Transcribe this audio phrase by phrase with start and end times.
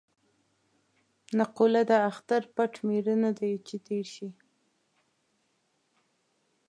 [1.37, 4.29] نقوله ده: اختر پټ مېړه نه دی چې تېر شي.